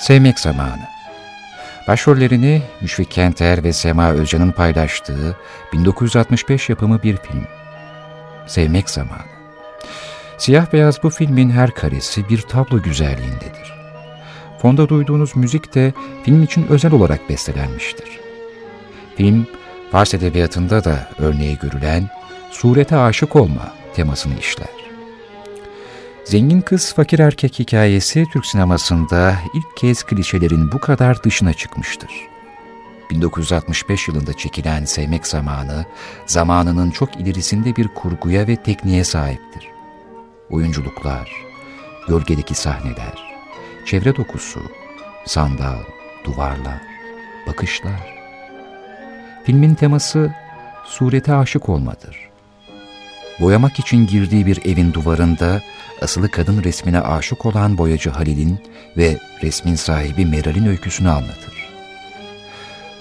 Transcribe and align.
Sevmek 0.00 0.40
Zamanı 0.40 0.88
Başrollerini 1.88 2.62
Müşfik 2.80 3.10
Kenter 3.10 3.64
ve 3.64 3.72
Sema 3.72 4.10
Özcan'ın 4.10 4.52
paylaştığı 4.52 5.36
1965 5.72 6.68
yapımı 6.68 7.02
bir 7.02 7.16
film. 7.16 7.46
Sevmek 8.46 8.90
Zamanı 8.90 9.30
Siyah 10.38 10.72
beyaz 10.72 11.02
bu 11.02 11.10
filmin 11.10 11.50
her 11.50 11.70
karesi 11.70 12.28
bir 12.28 12.40
tablo 12.40 12.82
güzelliğindedir. 12.82 13.74
Fonda 14.62 14.88
duyduğunuz 14.88 15.36
müzik 15.36 15.74
de 15.74 15.92
film 16.24 16.42
için 16.42 16.66
özel 16.68 16.92
olarak 16.92 17.28
bestelenmiştir. 17.28 18.20
Film, 19.16 19.46
Fars 19.92 20.14
edebiyatında 20.14 20.84
da 20.84 21.08
örneği 21.18 21.58
görülen 21.58 22.10
surete 22.50 22.96
aşık 22.96 23.36
olma 23.36 23.72
temasını 23.94 24.38
işler. 24.38 24.79
Zengin 26.30 26.60
kız 26.60 26.94
fakir 26.94 27.18
erkek 27.18 27.58
hikayesi 27.58 28.26
Türk 28.32 28.46
sinemasında 28.46 29.34
ilk 29.54 29.76
kez 29.76 30.02
klişelerin 30.02 30.72
bu 30.72 30.78
kadar 30.78 31.22
dışına 31.22 31.52
çıkmıştır. 31.52 32.10
1965 33.10 34.08
yılında 34.08 34.32
çekilen 34.32 34.84
Sevmek 34.84 35.26
Zamanı, 35.26 35.84
zamanının 36.26 36.90
çok 36.90 37.16
ilerisinde 37.16 37.76
bir 37.76 37.88
kurguya 37.88 38.46
ve 38.46 38.56
tekniğe 38.56 39.04
sahiptir. 39.04 39.68
Oyunculuklar, 40.50 41.32
gölgedeki 42.08 42.54
sahneler, 42.54 43.32
çevre 43.86 44.16
dokusu, 44.16 44.60
sandal, 45.26 45.78
duvarlar, 46.24 46.80
bakışlar. 47.46 48.14
Filmin 49.44 49.74
teması 49.74 50.34
surete 50.84 51.34
aşık 51.34 51.68
olmadır. 51.68 52.30
Boyamak 53.40 53.78
için 53.78 54.06
girdiği 54.06 54.46
bir 54.46 54.66
evin 54.66 54.92
duvarında 54.92 55.62
asılı 56.02 56.30
kadın 56.30 56.64
resmine 56.64 57.00
aşık 57.00 57.46
olan 57.46 57.78
boyacı 57.78 58.10
Halil'in 58.10 58.58
ve 58.96 59.18
resmin 59.42 59.74
sahibi 59.74 60.26
Meral'in 60.26 60.66
öyküsünü 60.66 61.08
anlatır. 61.08 61.70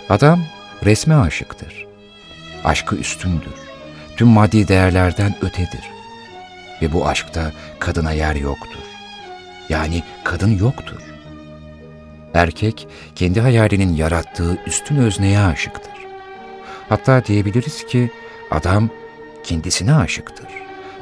Adam 0.09 0.45
resme 0.85 1.15
aşıktır. 1.15 1.87
Aşkı 2.63 2.95
üstündür. 2.95 3.53
Tüm 4.17 4.27
maddi 4.27 4.67
değerlerden 4.67 5.35
ötedir. 5.41 5.89
Ve 6.81 6.93
bu 6.93 7.07
aşkta 7.07 7.51
kadına 7.79 8.11
yer 8.11 8.35
yoktur. 8.35 8.83
Yani 9.69 10.03
kadın 10.23 10.57
yoktur. 10.57 11.01
Erkek 12.33 12.87
kendi 13.15 13.41
hayalinin 13.41 13.95
yarattığı 13.95 14.57
üstün 14.67 14.95
özneye 14.95 15.39
aşıktır. 15.39 15.93
Hatta 16.89 17.25
diyebiliriz 17.25 17.85
ki 17.85 18.11
adam 18.51 18.89
kendisine 19.43 19.93
aşıktır. 19.93 20.47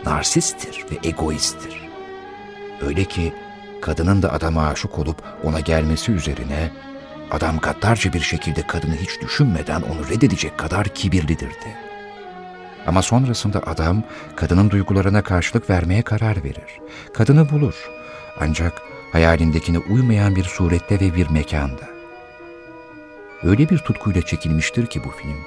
Narsisttir 0.05 0.85
ve 0.91 1.07
egoisttir. 1.07 1.86
Öyle 2.81 3.05
ki 3.05 3.33
kadının 3.81 4.21
da 4.21 4.33
adama 4.33 4.67
aşık 4.67 4.99
olup 4.99 5.23
ona 5.43 5.59
gelmesi 5.59 6.11
üzerine 6.11 6.71
adam 7.31 7.59
gaddarca 7.59 8.13
bir 8.13 8.19
şekilde 8.19 8.67
kadını 8.67 8.95
hiç 8.95 9.21
düşünmeden 9.21 9.81
onu 9.81 10.09
reddedecek 10.09 10.57
kadar 10.57 10.87
kibirlidirdi. 10.87 11.87
Ama 12.87 13.01
sonrasında 13.01 13.61
adam 13.65 14.03
kadının 14.35 14.69
duygularına 14.69 15.21
karşılık 15.21 15.69
vermeye 15.69 16.01
karar 16.01 16.43
verir. 16.43 16.79
Kadını 17.13 17.49
bulur. 17.49 17.89
Ancak 18.39 18.81
hayalindekine 19.11 19.77
uymayan 19.77 20.35
bir 20.35 20.43
surette 20.43 20.99
ve 20.99 21.15
bir 21.15 21.29
mekanda. 21.29 21.87
Öyle 23.43 23.69
bir 23.69 23.77
tutkuyla 23.77 24.21
çekilmiştir 24.21 24.85
ki 24.85 25.03
bu 25.03 25.09
film. 25.09 25.37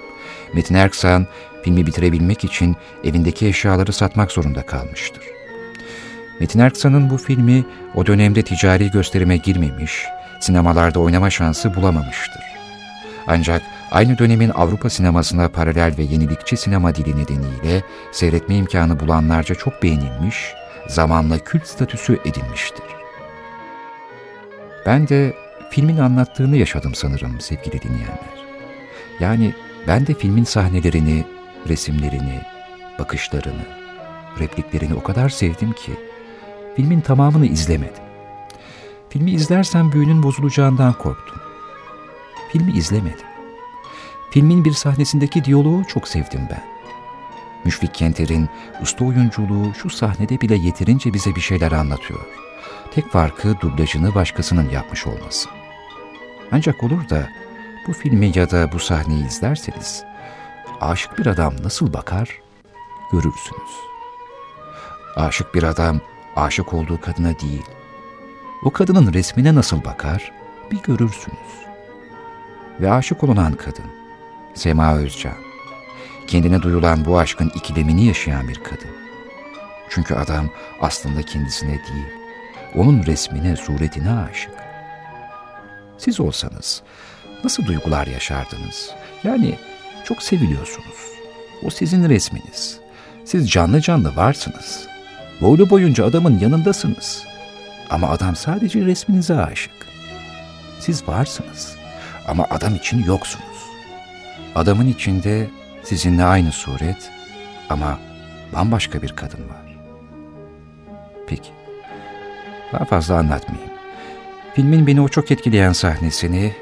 Metin 0.55 0.75
Erksan 0.75 1.27
filmi 1.63 1.87
bitirebilmek 1.87 2.45
için 2.45 2.77
evindeki 3.05 3.47
eşyaları 3.47 3.93
satmak 3.93 4.33
zorunda 4.33 4.67
kalmıştır. 4.67 5.23
Metin 6.41 6.59
Erksan'ın 6.59 7.11
bu 7.11 7.19
filmi 7.19 7.65
o 7.95 8.07
dönemde 8.07 8.43
ticari 8.43 8.91
gösterime 8.91 9.37
girmemiş, 9.37 10.05
sinemalarda 10.41 11.01
oynama 11.01 11.31
şansı 11.31 11.75
bulamamıştır. 11.75 12.43
Ancak 13.27 13.63
aynı 13.91 14.19
dönemin 14.19 14.51
Avrupa 14.55 14.91
sinemasına 14.91 15.49
paralel 15.49 15.95
ve 15.99 16.03
yenilikçi 16.03 16.57
sinema 16.57 16.95
dili 16.95 17.17
nedeniyle 17.17 17.83
seyretme 18.13 18.57
imkanı 18.57 19.01
bulanlarca 19.01 19.55
çok 19.55 19.83
beğenilmiş, 19.83 20.55
zamanla 20.89 21.39
kült 21.39 21.67
statüsü 21.67 22.19
edinmiştir. 22.25 22.85
Ben 24.87 25.09
de 25.09 25.35
filmin 25.71 25.97
anlattığını 25.97 26.57
yaşadım 26.57 26.95
sanırım 26.95 27.41
sevgili 27.41 27.83
dinleyenler. 27.83 28.41
Yani 29.21 29.55
ben 29.87 30.07
de 30.07 30.15
filmin 30.15 30.45
sahnelerini, 30.45 31.25
resimlerini, 31.69 32.41
bakışlarını, 32.99 33.65
repliklerini 34.41 34.95
o 34.95 35.03
kadar 35.03 35.29
sevdim 35.29 35.73
ki 35.73 36.10
filmin 36.77 37.01
tamamını 37.01 37.47
izlemedim. 37.47 38.03
Filmi 39.09 39.31
izlersem 39.31 39.93
büyünün 39.93 40.23
bozulacağından 40.23 40.93
korktum. 40.93 41.41
Filmi 42.53 42.73
izlemedim. 42.73 43.27
Filmin 44.31 44.65
bir 44.65 44.73
sahnesindeki 44.73 45.45
diyaloğu 45.45 45.85
çok 45.85 46.09
sevdim 46.09 46.49
ben. 46.51 46.63
Müşfik 47.65 47.95
Kenter'in 47.95 48.49
usta 48.83 49.05
oyunculuğu 49.05 49.75
şu 49.75 49.91
sahnede 49.91 50.41
bile 50.41 50.55
yeterince 50.55 51.15
bize 51.15 51.35
bir 51.35 51.41
şeyler 51.41 51.73
anlatıyor. 51.73 52.27
Tek 52.95 53.11
farkı 53.11 53.61
dublajını 53.61 54.15
başkasının 54.15 54.71
yapmış 54.71 55.07
olması. 55.07 55.49
Ancak 56.53 56.85
olur 56.85 57.09
da 57.09 57.29
bu 57.87 57.93
filmi 57.93 58.33
ya 58.35 58.51
da 58.51 58.73
bu 58.73 58.79
sahneyi 58.79 59.27
izlerseniz 59.27 60.05
aşık 60.81 61.19
bir 61.19 61.27
adam 61.27 61.55
nasıl 61.63 61.93
bakar 61.93 62.41
görürsünüz. 63.13 63.71
Aşık 65.17 65.55
bir 65.55 65.63
adam 65.63 66.01
aşık 66.41 66.75
olduğu 66.75 67.01
kadına 67.01 67.39
değil, 67.39 67.65
o 68.65 68.71
kadının 68.71 69.13
resmine 69.13 69.55
nasıl 69.55 69.85
bakar 69.85 70.33
bir 70.71 70.83
görürsünüz. 70.83 71.61
Ve 72.81 72.93
aşık 72.93 73.25
olunan 73.25 73.53
kadın, 73.53 73.91
Sema 74.55 74.95
Özcan, 74.95 75.37
kendine 76.27 76.63
duyulan 76.63 77.05
bu 77.05 77.19
aşkın 77.19 77.53
ikilemini 77.55 78.05
yaşayan 78.05 78.49
bir 78.49 78.63
kadın. 78.65 78.91
Çünkü 79.89 80.15
adam 80.15 80.51
aslında 80.81 81.23
kendisine 81.23 81.71
değil, 81.71 82.07
onun 82.75 83.07
resmine, 83.07 83.57
suretine 83.57 84.11
aşık. 84.11 84.55
Siz 85.99 86.21
olsanız 86.21 86.83
nasıl 87.45 87.67
duygular 87.67 88.07
yaşardınız? 88.07 88.91
Yani 89.25 89.59
çok 90.05 90.23
seviliyorsunuz. 90.23 91.11
O 91.63 91.71
sizin 91.71 92.09
resminiz. 92.09 92.79
Siz 93.25 93.51
canlı 93.51 93.81
canlı 93.81 94.17
varsınız. 94.17 94.89
Boylu 95.41 95.71
boyunca 95.71 96.05
adamın 96.07 96.39
yanındasınız. 96.39 97.25
Ama 97.91 98.09
adam 98.09 98.37
sadece 98.37 98.85
resminize 98.85 99.35
aşık. 99.35 99.73
Siz 100.81 101.09
varsınız 101.09 101.77
ama 102.29 102.47
adam 102.51 102.75
için 102.75 103.05
yoksunuz. 103.05 103.47
Adamın 104.55 104.87
içinde 104.87 105.51
sizinle 105.83 106.25
aynı 106.25 106.53
suret 106.53 107.11
ama 107.71 107.99
bambaşka 108.55 109.03
bir 109.03 109.17
kadın 109.17 109.39
var. 109.39 109.77
Peki, 111.27 111.51
daha 112.73 112.85
fazla 112.85 113.15
anlatmayayım. 113.15 113.71
Filmin 114.55 114.87
beni 114.87 115.01
o 115.01 115.09
çok 115.09 115.31
etkileyen 115.31 115.73
sahnesini 115.73 116.53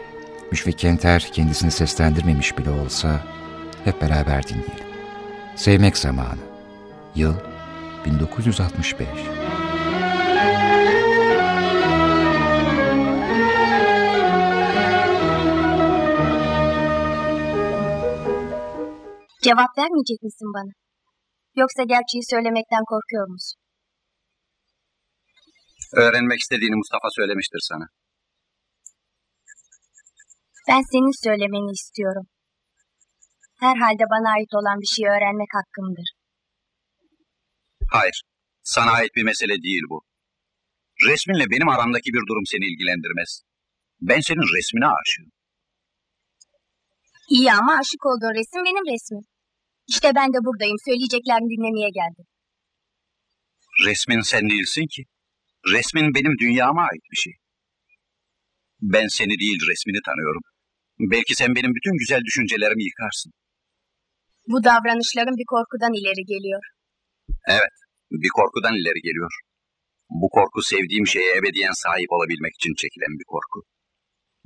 Müşfik 0.50 0.78
Kenter 0.78 1.28
kendisini 1.32 1.70
seslendirmemiş 1.70 2.58
bile 2.58 2.70
olsa 2.70 3.20
hep 3.84 4.02
beraber 4.02 4.48
dinleyelim. 4.48 4.88
Sevmek 5.56 5.98
Zamanı 5.98 6.38
Yıl 7.14 7.34
1965 8.08 9.08
Cevap 19.44 19.72
vermeyecek 19.78 20.20
misin 20.22 20.48
bana? 20.56 20.72
Yoksa 21.56 21.82
gerçeği 21.94 22.24
söylemekten 22.32 22.84
korkuyor 22.92 23.26
musun? 23.34 23.58
Öğrenmek 25.96 26.38
istediğini 26.38 26.76
Mustafa 26.76 27.08
söylemiştir 27.18 27.60
sana. 27.70 27.86
Ben 30.68 30.82
senin 30.92 31.24
söylemeni 31.24 31.72
istiyorum. 31.80 32.26
Herhalde 33.60 34.04
bana 34.14 34.28
ait 34.36 34.52
olan 34.58 34.78
bir 34.82 34.90
şeyi 34.94 35.08
öğrenmek 35.14 35.50
hakkımdır. 35.58 36.17
Hayır, 37.90 38.22
sana 38.62 38.90
ait 38.90 39.14
bir 39.16 39.22
mesele 39.22 39.62
değil 39.62 39.82
bu. 39.90 40.02
Resminle 41.06 41.44
benim 41.50 41.68
aramdaki 41.68 42.10
bir 42.16 42.24
durum 42.28 42.46
seni 42.46 42.64
ilgilendirmez. 42.72 43.42
Ben 44.00 44.20
senin 44.20 44.56
resmine 44.56 44.86
aşığım. 44.86 45.30
İyi 47.30 47.52
ama 47.52 47.72
aşık 47.80 48.06
olduğun 48.06 48.34
resim 48.40 48.64
benim 48.68 48.84
resmim. 48.92 49.24
İşte 49.88 50.08
ben 50.18 50.28
de 50.34 50.38
buradayım. 50.46 50.76
Söyleyeceklerini 50.86 51.48
dinlemeye 51.52 51.90
geldim. 52.00 52.26
Resmin 53.86 54.20
sen 54.20 54.50
değilsin 54.50 54.86
ki. 54.94 55.02
Resmin 55.74 56.14
benim 56.14 56.34
dünyama 56.42 56.82
ait 56.82 57.04
bir 57.12 57.20
şey. 57.24 57.32
Ben 58.80 59.06
seni 59.08 59.34
değil 59.42 59.60
resmini 59.70 60.00
tanıyorum. 60.08 60.42
Belki 60.98 61.34
sen 61.34 61.54
benim 61.56 61.72
bütün 61.74 61.94
güzel 61.98 62.20
düşüncelerimi 62.24 62.84
yıkarsın. 62.84 63.32
Bu 64.50 64.64
davranışların 64.64 65.36
bir 65.40 65.48
korkudan 65.54 65.92
ileri 66.00 66.24
geliyor. 66.34 66.62
Evet, 67.56 67.74
bir 68.22 68.30
korkudan 68.38 68.74
ileri 68.80 69.00
geliyor. 69.08 69.32
Bu 70.20 70.28
korku 70.36 70.60
sevdiğim 70.62 71.06
şeye 71.06 71.30
ebediyen 71.38 71.76
sahip 71.84 72.10
olabilmek 72.16 72.54
için 72.58 72.74
çekilen 72.82 73.14
bir 73.20 73.28
korku. 73.34 73.58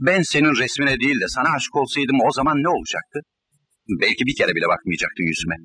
Ben 0.06 0.22
senin 0.22 0.54
resmine 0.62 1.00
değil 1.00 1.20
de 1.20 1.28
sana 1.28 1.48
aşık 1.56 1.76
olsaydım 1.76 2.18
o 2.28 2.30
zaman 2.38 2.56
ne 2.64 2.68
olacaktı? 2.76 3.18
Belki 4.00 4.22
bir 4.26 4.36
kere 4.38 4.52
bile 4.56 4.68
bakmayacaktın 4.72 5.26
yüzüme. 5.32 5.56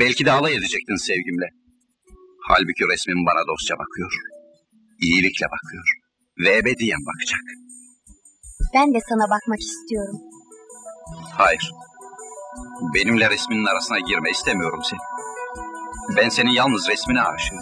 Belki 0.00 0.24
de 0.26 0.32
alay 0.32 0.54
edecektin 0.56 0.96
sevgimle. 1.08 1.48
Halbuki 2.48 2.84
resmin 2.92 3.26
bana 3.28 3.42
dostça 3.50 3.74
bakıyor. 3.82 4.12
İyilikle 5.00 5.46
bakıyor. 5.54 5.86
Ve 6.42 6.56
ebediyen 6.56 7.02
bakacak. 7.10 7.44
Ben 8.74 8.94
de 8.94 8.98
sana 9.08 9.24
bakmak 9.34 9.60
istiyorum. 9.60 10.18
Hayır. 11.38 11.72
Benimle 12.94 13.30
resminin 13.30 13.64
arasına 13.64 13.98
girme 13.98 14.30
istemiyorum 14.30 14.80
seni. 14.90 15.00
Ben 16.16 16.28
senin 16.28 16.50
yalnız 16.50 16.88
resmine 16.88 17.20
aşığım. 17.22 17.58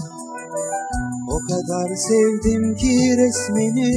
O 1.28 1.38
kadar 1.48 1.94
sevdim 1.94 2.74
ki 2.74 3.16
resmini 3.18 3.92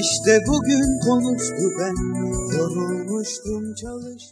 İşte 0.00 0.40
bugün 0.48 1.00
konuştu 1.00 1.64
ben 1.78 1.94
Yorulmuştum 2.58 3.74
çalış 3.74 4.24